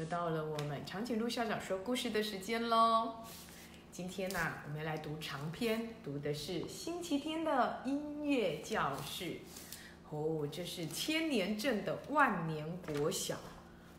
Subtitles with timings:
[0.00, 3.16] 又到了我们长颈鹿校长说故事的时间喽。
[3.92, 9.36] 今天呢、我们来读长篇，读的是星期天的音乐教室。
[10.08, 13.36] 哦，这是千年镇的万年国小。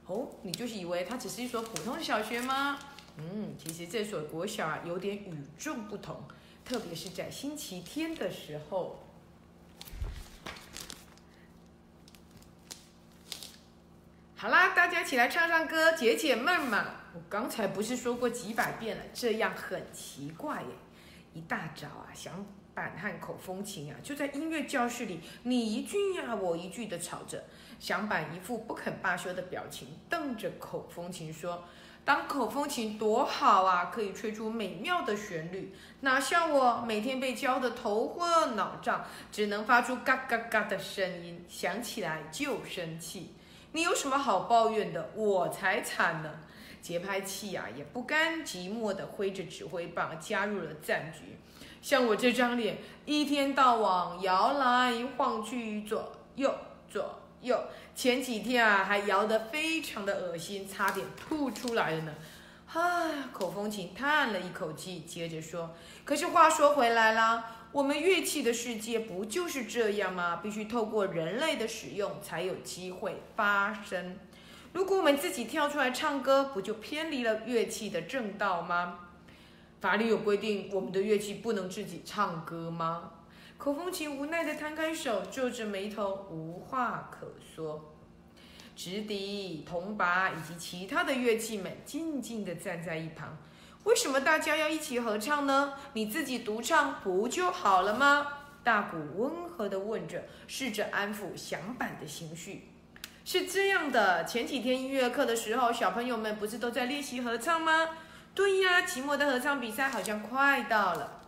[0.07, 2.79] 哦，你就是以为它只是一所普通的小学吗？
[3.17, 6.19] 嗯，其实这所国小啊有点与众不同，
[6.65, 8.99] 特别是在星期天的时候。
[14.41, 16.95] 好啦，大家起来唱唱歌，解解闷嘛。
[17.13, 20.67] 我刚才不是说过几百遍了，这样很奇怪耶。
[21.35, 27.43] 一大早啊，响板和口风琴啊，就在音乐教室里，你一句呀、我一句的吵着。
[27.79, 31.63] 响板一副不肯罢休的表情，瞪着口风琴说
[32.03, 43.35] ：“当口风琴多好啊，可以吹出美妙的旋律，哪像我每天被教的头昏脑胀，只能发出嘎嘎嘎的声音，想起来就生气。”
[43.73, 45.11] 你有什么好抱怨的？
[45.15, 46.29] 我才惨呢！
[46.81, 51.37] 节拍器啊，也不甘寂寞地挥着指挥棒加入了战局。
[51.81, 56.53] 像我这张脸，一天到晚摇来晃去，左右
[56.89, 57.59] 左右，
[57.95, 62.13] 前几天啊还摇得非常的恶心，差点吐出来了呢。
[62.73, 70.41] 唉，口风琴叹了一口气，接着说：“可是话说回来啦。”我们乐器的世界不就是这样吗？
[70.43, 74.17] 必须透过人类的使用才有机会发生。
[74.73, 78.99] 如果我们自己跳出来唱歌，不就偏离了乐器的正道吗？
[79.79, 83.13] 法律有规定，我们的乐器不能自己唱歌吗？
[83.57, 87.95] 口风琴无奈地摊开手，皱着眉头，无话可说。
[88.75, 93.37] 直笛、铜钹以及其他的乐器们静静地站在一旁。
[93.83, 95.73] 为什么大家要一起合唱呢？
[95.93, 98.27] 你自己独唱不就好了吗？
[98.63, 102.69] 大鼓温和地问着，试着安抚响板的情绪。
[103.25, 107.89] 是这样的，前几天音乐课的时候，小朋友们不是都在练习合唱吗？
[108.35, 111.21] 对呀，期末的合唱比赛好像快到了。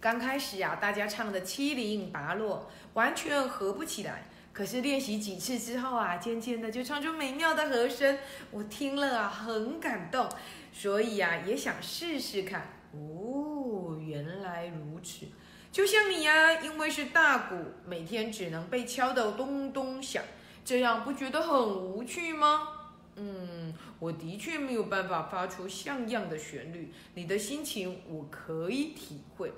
[0.00, 4.26] 刚开始呀、大家唱的七零八落，完全合不起来。
[4.52, 8.18] 可是练习几次之后啊，渐渐的就唱出美妙的和声，
[8.50, 10.28] 我听了啊很感动，
[10.72, 12.68] 所以呀、也想试试看。
[12.92, 15.26] 哦，原来如此，
[15.72, 20.22] 就像你呀、因为是大鼓，每天只能被敲得咚咚响，
[20.62, 22.68] 这样不觉得很无趣吗？
[23.16, 29.50] 嗯，我的确没有办法发出像样的旋律，你的心情我可以体会。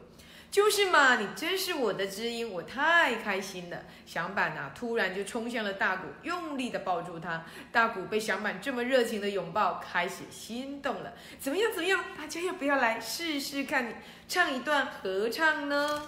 [0.55, 3.77] 就是嘛，你真是我的知音，我太开心了。
[4.07, 7.45] 响板啊，突然就冲向了大鼓，用力的抱住他。
[7.73, 11.13] 大鼓被响板这么热情的拥抱，开始心动了。
[11.41, 11.73] 怎么样？
[11.73, 12.05] 怎么样？
[12.17, 16.07] 大家要不要来试试看，唱一段合唱呢？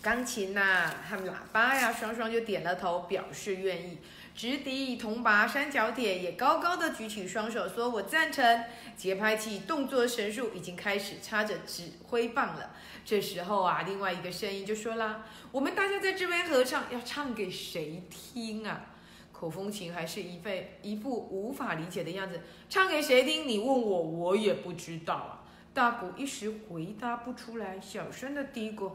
[0.00, 3.98] 钢琴呐、和喇叭呀，双双就点了头，表示愿意。
[4.38, 8.64] 直笛、铜拔、三角铁也高高的举起双手，说：“我赞成。”
[8.96, 12.70] 节拍器动作神速，已经开始插着指挥棒了。
[13.04, 18.86] 这时候啊，另外一个声音就说啦：“我们大家在这边合唱，要唱给谁听啊？”
[19.34, 20.48] 口风琴还是一副
[20.82, 23.48] 一副无法理解的样子，唱给谁听？
[23.48, 25.42] 你问我，我也不知道啊。
[25.74, 28.92] 大鼓一时回答不出来，小声的嘀咕。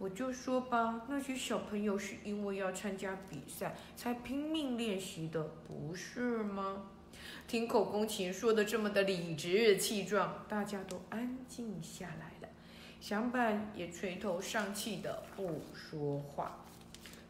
[0.00, 6.86] 我就说吧，那些小朋友是因为要参加比赛才拼命练习的，不是吗？
[7.46, 12.48] 听口风琴说的这么的理直气壮，大家都安静下来了。
[12.98, 16.64] 响板也垂头丧气的不说话。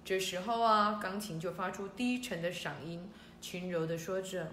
[0.04, 3.10] 这时候啊，钢琴就发出低沉的嗓音，
[3.41, 4.53] 轻柔的说着：“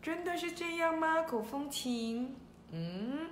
[0.00, 1.24] 真的是这样吗？
[1.24, 2.36] 口风琴？
[2.70, 3.30] 嗯。”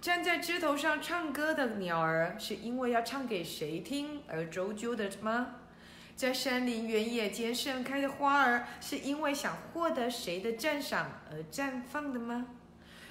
[0.00, 5.56] 站在枝头上唱歌的鸟儿，是因为要唱给谁听而周究的吗？
[6.16, 12.46] 在山林原野间盛开的花儿，是因为想获得谁的赞赏而绽放的吗？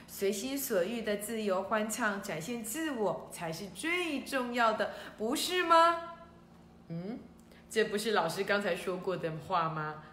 [0.07, 6.15] 随心所欲的自由欢唱，展现自我才是最重要的，不是吗？
[6.87, 7.19] 嗯，
[7.69, 10.03] 这不是老师刚才说过的话吗？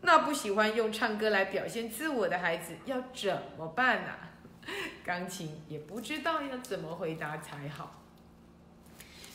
[0.00, 4.31] 那不喜欢用唱歌来表现自我的孩子要怎么办呢、啊？
[5.04, 7.98] 钢琴也不知道要怎么回答才好。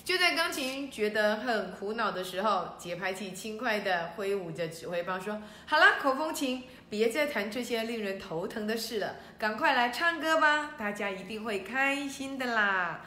[0.04, 13.02] 就在钢琴觉得很苦恼的时候，节拍器轻快地挥舞着指挥棒说：“好了，口风琴，别再谈这些令人头疼的事了，赶快来唱歌吧，大家一定会开心的啦！”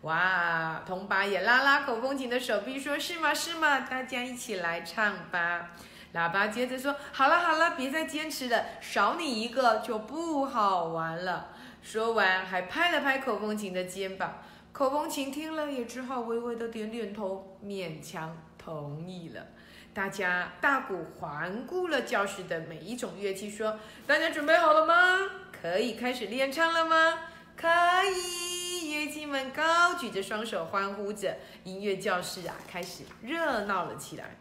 [0.00, 3.34] 哇，铜钹也拉拉口风琴的手臂说：“是吗？
[3.34, 3.80] 是吗？
[3.80, 5.72] 大家一起来唱吧。”
[6.14, 11.48] 喇叭接着说：“好了好了，别再坚持了，少你一个就不好玩了。”
[11.82, 14.42] 说完，还拍了拍口风琴的肩膀。
[14.72, 19.46] 口风琴听了，也只好微微的点点头，勉强同意了。
[19.94, 25.30] 大家大鼓环顾了教室的每一种乐器，说：“大家准备好了吗？
[25.50, 27.18] 可以开始练唱了吗？”
[27.56, 27.66] 可
[28.10, 34.36] 以，乐器们高举着双手欢呼着，音乐教室啊开始热闹了起来。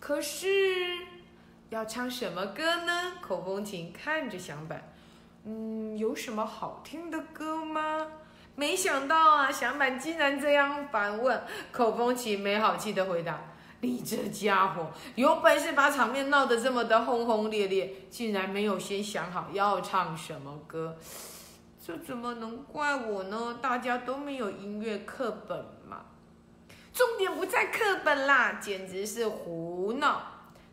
[0.00, 0.48] 可是
[1.70, 3.12] 要唱什么歌呢？
[3.20, 4.92] 口风琴看着响板，
[5.44, 5.75] 嗯，
[6.06, 8.06] 有什么好听的歌吗？
[8.54, 11.42] 没想到啊，小满竟然这样反问。
[11.72, 13.40] 口风琴没好气的回答
[13.82, 20.96] ：“你这家伙有本事把场面闹得这么的轰轰烈烈，竟然没有先想好要唱什么歌。”
[21.84, 23.58] 这怎么能怪我呢？
[23.60, 25.58] 大家都没有音乐课本
[25.88, 26.02] 嘛。
[26.92, 30.22] 重点不在课本啦，简直是胡闹。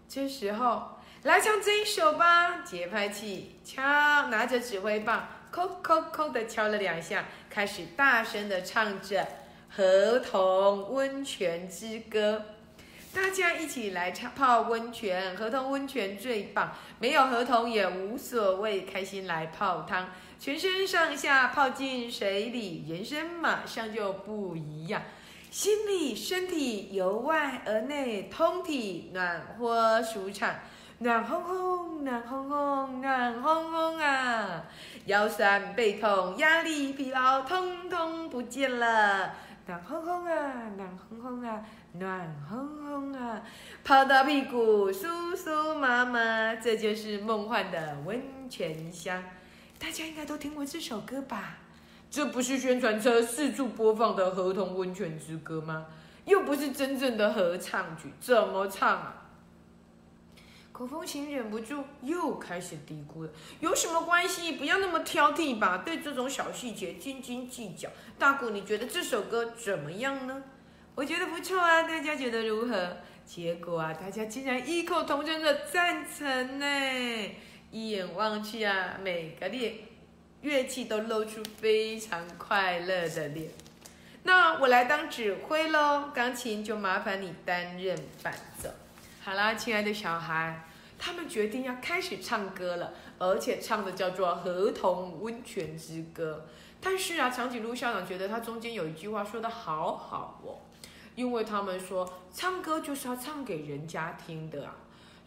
[0.08, 0.93] 这时候
[1.24, 3.82] 来唱这一首吧，节拍器敲，
[4.28, 9.22] 拿着指挥棒，叩叩叩的敲了两下，开始大声的唱着
[9.70, 12.44] 《河童温泉之歌》。
[13.16, 20.10] 大家一起来唱泡温泉，河童温泉最棒，没有河童也无所谓，开心来泡汤。
[20.38, 25.02] 全身上下泡进水里，人生马上就不一样。
[25.50, 30.56] 心里、身体由外而内，通体暖和舒畅，
[31.00, 34.64] 暖烘烘，暖烘烘，暖烘烘啊！
[35.06, 39.34] 腰酸背痛、压力疲劳，通通不见了，
[39.66, 41.62] 暖烘烘啊，暖烘烘啊，
[41.94, 42.56] 暖烘
[42.88, 43.42] 烘啊！
[43.84, 49.22] 泡到屁股酥酥麻麻，这就是梦幻的温泉乡。
[49.78, 51.58] 大家应该都听过这首歌吧？
[52.10, 55.88] 这不是宣传车四处播放的《合同温泉之歌》吗？
[56.26, 59.23] 又不是真正的合唱曲，怎么唱啊？
[60.74, 63.30] 口风琴忍不住又开始嘀咕了
[63.62, 64.54] ：“有什么关系？
[64.54, 67.88] 不要那么挑剔吧，对这种小细节斤斤计较。”
[68.18, 70.44] 大鼓，你觉得这首歌怎么样呢？
[70.96, 72.98] 我觉得不错啊，大家觉得如何？
[73.24, 76.66] 结果啊，大家竟然异口同声的赞成呢！
[77.70, 79.76] 一眼望去啊，每个乐
[80.42, 83.52] 乐器都露出非常快乐的脸。
[84.24, 88.70] 那我来当指挥喽，钢琴就麻烦你担任伴奏。
[89.26, 90.66] 好啦，亲爱的小孩，
[91.00, 96.46] 他们决定要开始唱歌了，而且唱的叫做《合同温泉之歌》。
[96.82, 100.60] 但是啊，长颈鹿校长觉得他中间有一句话说的好好哦，
[101.16, 104.76] 因为他们说唱歌就是要唱给人家听的啊。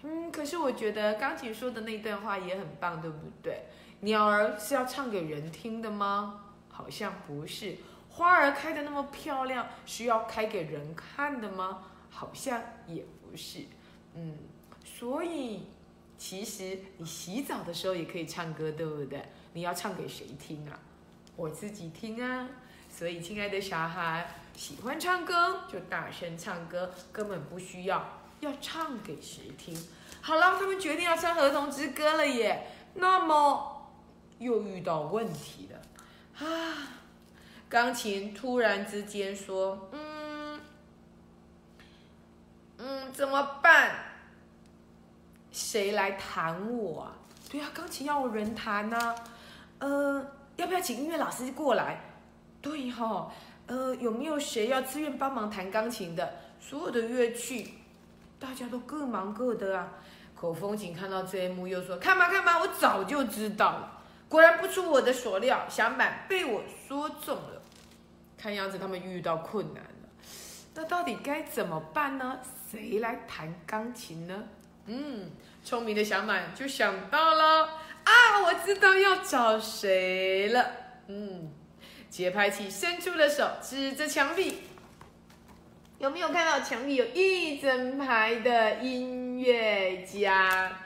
[0.02, 3.62] 嗯，可是我觉得钢琴说的那段话也很棒，对不对？
[4.00, 6.40] 鸟儿是要唱给人听的吗？
[6.68, 7.78] 好像不是。
[8.10, 11.84] 花儿开的那么漂亮，是要开给人看的吗？
[12.10, 13.64] 好像也不是。
[14.98, 15.62] 所以
[16.16, 19.22] 其实你洗澡的时候也可以唱歌，对不对？
[19.52, 20.78] 你要唱给谁听啊？
[21.36, 22.48] 我自己听啊。
[22.88, 24.26] 所以，亲爱的小孩，
[24.56, 28.22] 喜欢唱歌就大声唱歌，根本不需要。
[28.40, 29.76] 要唱给谁听？
[30.22, 32.66] 好了，他们决定要唱《儿童之歌》了耶。
[32.94, 33.90] 那么
[34.38, 36.88] 又遇到问题了啊！
[37.68, 40.60] 钢琴突然之间说：“嗯
[42.78, 43.58] 嗯，怎么？
[45.66, 47.12] 谁来弹我啊？
[47.50, 49.12] 对啊，钢琴要人弹呐。
[49.80, 50.24] 呃，
[50.54, 52.00] 要不要请音乐老师过来？
[52.62, 53.32] 对哈，
[53.66, 56.34] 呃，有没有谁要自愿帮忙弹钢琴的？
[56.60, 57.78] 所有的乐器。”
[58.38, 59.88] 大家都各忙各的啊！
[60.36, 67.60] 口风琴看到这一幕，又说：“看吧看吧，我早就知道了，果然不出我的所料，响板被我说中了。
[68.38, 70.08] 看样子他们遇到困难了，
[70.74, 72.38] 那到底该怎么办呢？
[72.70, 74.44] 谁来弹钢琴呢？
[74.86, 75.30] 嗯，
[75.64, 77.64] 聪明的小满就想到了
[78.04, 80.66] 啊，我知道要找谁了。
[81.08, 81.52] 嗯，
[82.08, 84.62] 节拍器伸出了手，指着墙壁。”
[85.98, 90.78] 有没有看到墙壁有一整排的音乐家？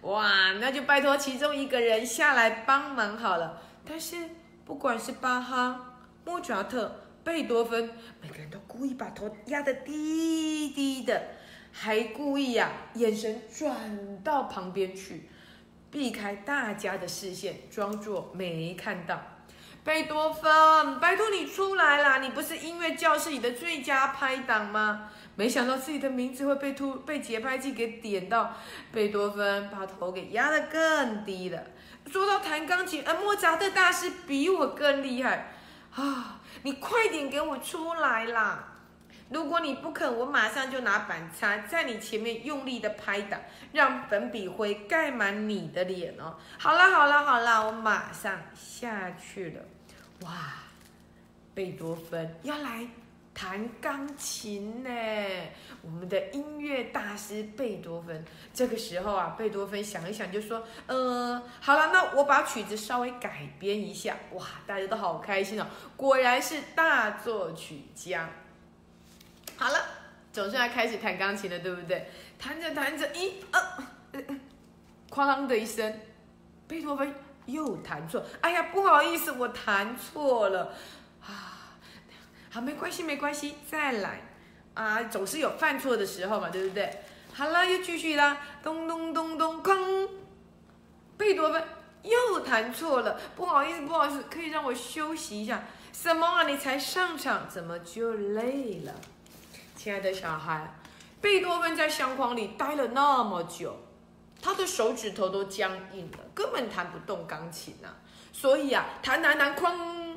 [0.00, 3.62] 哇，那就拜托其中一个人下来帮忙好了。
[3.86, 4.16] 但是
[4.64, 7.90] 不管是巴哈、莫扎特、贝多芬，
[8.22, 11.22] 每个人都故意把头压得低低的，
[11.76, 15.28] 还故意呀眼神转到旁边去，
[15.90, 19.20] 避开大家的视线，装作没看到。
[19.82, 22.18] 贝多芬，拜托你出来啦！
[22.18, 25.10] 你不是音乐教室里的最佳拍档吗？
[25.34, 28.56] 没想到自己的名字会被突被节拍器给点到，
[28.92, 31.60] 贝多芬把头给压得更低了。
[32.06, 35.52] 说到弹钢琴，而莫扎特大师比我更厉害
[35.94, 36.40] 啊！
[36.62, 38.73] 你快点给我出来啦！
[39.30, 43.40] 如果你不肯，我马上就拿板擦在你前面用力的拍打，
[43.72, 46.36] 让粉笔灰盖满你的脸哦！
[46.58, 49.62] 好了好了好了，我马上下去了。
[50.20, 50.54] 哇，
[51.54, 52.86] 贝多芬要来
[53.32, 54.90] 弹钢琴呢。
[55.82, 65.66] 我们的音乐大师贝多芬，这个时候啊，贝多芬想一想就说：“呃，好了，那我把曲子稍微改编一下。”哇，大家都好开心哦，
[65.96, 68.28] 果然是大作曲家。
[69.56, 69.78] 好了，
[70.32, 72.08] 总算要开始弹钢琴了，对不对？
[72.38, 73.60] 弹着弹着，一、二、
[75.10, 76.00] 哐啷的一声，
[76.66, 77.14] 贝多芬
[77.46, 78.24] 又弹错。
[78.40, 80.74] 哎呀，不好意思，我弹错了
[81.22, 81.78] 啊。
[82.50, 84.20] 好，没关系，没关系，再来。
[84.74, 86.98] 啊，总是有犯错的时候嘛，对不对？
[87.32, 90.08] 好了，又继续啦，咚咚咚咚，哐！
[91.16, 91.62] 贝多芬
[92.02, 95.62] 又弹错了，不好意思，不好意思，可以让我休息一下？
[95.92, 96.42] 什么啊？
[96.42, 98.92] 你才上场，怎么就累了？
[99.84, 100.74] 亲爱的小孩，
[101.20, 103.76] 贝多芬在相框里待了那么久，
[104.40, 107.92] 他的手指头都僵硬了，根本弹不动钢琴啊！
[108.32, 110.16] 所以啊，弹弹弹，哐，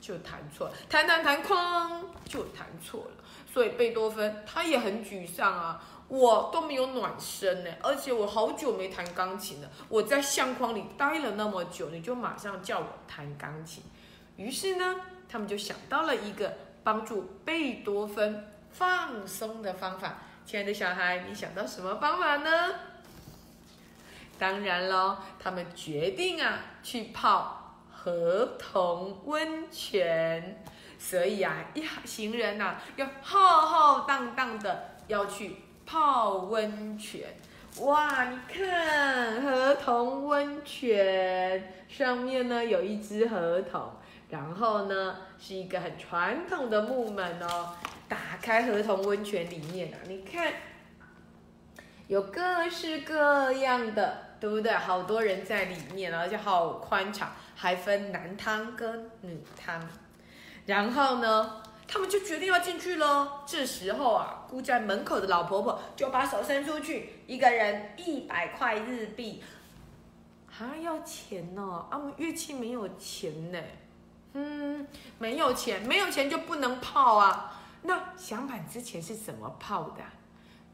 [0.00, 3.24] 就弹错；弹弹弹，哐，就弹错了。
[3.48, 9.70] 所以贝多芬他也很沮丧啊，我都没有暖身呢，而且我好久没弹钢琴了。
[9.88, 13.84] 我在相框里待了那么久，你就马上叫我弹钢琴。
[14.36, 14.96] 于是呢，
[15.28, 18.44] 他们就想到了一个帮助贝多芬
[18.78, 20.18] 放松的方法。
[20.44, 22.74] 亲爱的小孩，你想到什么方法呢？
[24.38, 30.62] 当然喽，他们决定啊去泡河童温泉。
[30.98, 37.34] 所以啊，一行人呐，要浩浩荡荡的要去泡温泉。
[37.80, 43.92] 哇，你看河童温泉上面呢有一只河童，
[44.30, 47.74] 然后呢是一个很传统的木门哦。
[48.08, 50.52] 打开河童温泉里面啊，你看
[52.06, 54.72] 有各式各样的，对不对？
[54.72, 59.86] 好多人在里面，而且好宽敞，还分男汤跟女汤。
[60.64, 63.40] 然后呢，他们就决定要进去喽。
[63.46, 69.42] 这时候啊，孤在门口的老婆婆就把手伸出去，一个人一百块日币，
[70.46, 71.86] 还要钱呢。
[71.90, 73.60] 啊，乐器没有钱呢。
[74.34, 74.86] 嗯，
[75.18, 77.62] 没有钱，没有钱就不能泡啊。
[77.82, 80.02] 那响板之前是怎么泡的？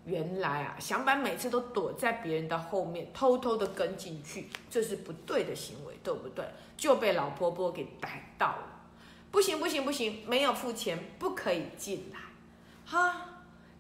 [0.05, 6.45] 原来啊，响板每次都躲在别人的后面，偷偷的跟进去，这是不对的行为，对不对？
[6.77, 8.82] 就被老婆婆给逮到了。
[9.33, 12.21] 不行不行不行，没有付钱不可以进来，
[12.87, 13.17] 哈！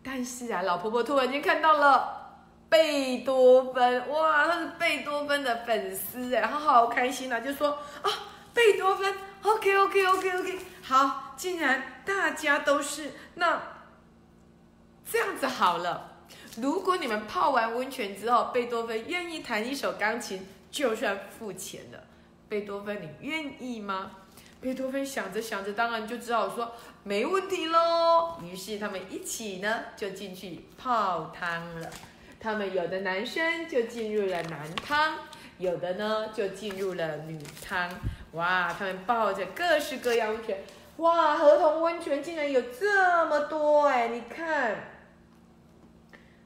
[0.02, 7.68] 但是啊，老婆婆突然间看到了贝多芬，哇，他是贝多芬的粉丝哎，她好开心啊，就说
[8.00, 8.10] 啊，
[8.54, 13.62] 贝多芬，OK OK OK OK，好，既然大家都是，那
[15.08, 16.24] 这样子好了，
[16.56, 22.02] 如果你们泡完温泉之后，贝多芬愿意弹一首钢琴，就算付钱了，
[22.48, 24.12] 贝多芬，你愿意吗？
[24.62, 28.38] 贝多芬想着想着，当然就只好说没问题喽。
[28.40, 31.90] 于是他们一起呢就进去泡汤了。
[32.38, 35.18] 他们有的男生就进入了男汤，
[35.58, 37.90] 有的呢就进入了女汤。
[38.32, 40.62] 哇，他们抱着各式各样温泉。
[40.98, 44.08] 哇，河童温泉竟然有这么多哎！
[44.08, 44.76] 你看，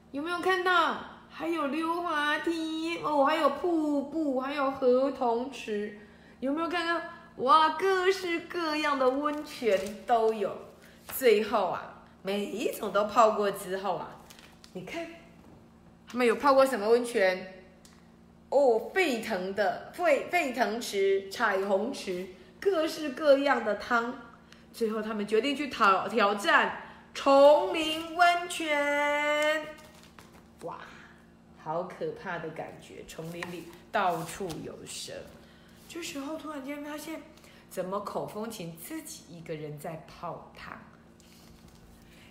[0.09, 0.97] 有没有看到？
[1.29, 5.99] 还有溜滑梯哦，还有瀑布，还有河童池，
[6.39, 6.99] 有没有看到？
[7.37, 10.55] 哇，各式各样的温泉都有。
[11.15, 14.09] 最后啊，每一种都泡过之后啊，
[14.73, 15.07] 你看，
[16.07, 17.63] 他们有泡过什么温泉？
[18.49, 22.27] 哦，沸腾的沸沸腾池、彩虹池，
[22.59, 24.19] 各式各样的汤。
[24.73, 26.81] 最后他们决定去挑挑战
[27.13, 29.65] 丛林温泉。
[30.63, 30.77] 哇，
[31.63, 33.03] 好可怕的感觉！
[33.07, 35.13] 丛林里到处有蛇。
[35.87, 37.21] 这时候突然间发现，
[37.69, 40.77] 怎么口风琴自己一个人在泡汤？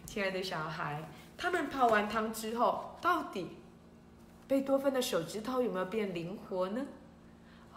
[0.04, 1.02] 亲爱的小孩，
[1.36, 3.48] 他们泡完汤之后，到底
[4.46, 6.86] 贝多芬的手指头有没有变灵活呢？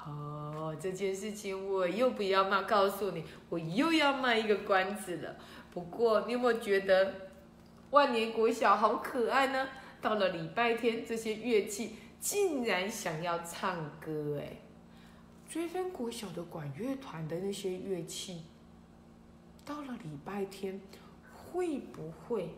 [0.06, 5.36] 哦，这件事情我又不要卖，告诉你，我又要卖一个关子了。
[5.72, 7.14] 不过你有没有觉得
[7.92, 9.70] 万年国小好可爱呢？
[10.02, 14.58] 到了礼拜天，这些乐器竟然想要唱歌，哎。
[15.50, 18.44] 追分国小的管乐团的那些乐器，
[19.66, 20.80] 到了礼拜天
[21.36, 22.50] 会不会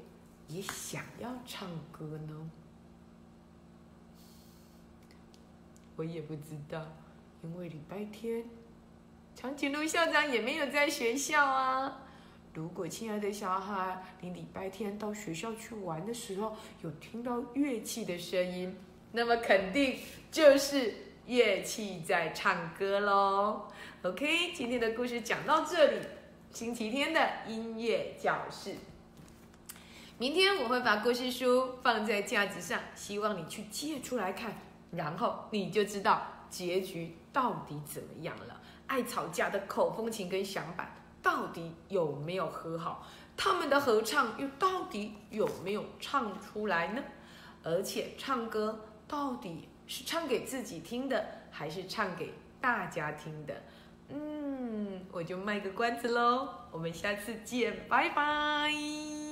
[0.50, 2.52] 也想要唱歌呢？
[5.96, 6.86] 我也不知道，
[7.42, 8.44] 因为礼拜天
[9.36, 12.02] 长颈鹿校长也没有在学校啊。
[12.54, 18.76] 如果亲爱的小孩，你礼拜天到学校去玩的时候，有听到乐器的声音，
[19.14, 19.98] 那么肯定
[20.30, 20.94] 就是。
[21.28, 23.68] 乐器在唱歌喽
[24.02, 26.00] ，OK，今天的故事讲到这里，
[26.52, 28.76] 星期天的音乐教室。
[30.18, 34.54] 明天我会把故事书放在架子上，希望你去借出来看，
[34.92, 38.60] 然后你就知道结局到底怎么样了。
[38.88, 43.08] 爱吵架的口风琴跟响板到底有没有和好？
[43.38, 47.02] 他们的合唱又到底有没有唱出来呢？
[47.64, 53.62] 而且唱歌到底是唱给自己听的，还是唱给大家听的？
[54.10, 59.31] 嗯，我就卖个关子喽，我们下次见，拜拜。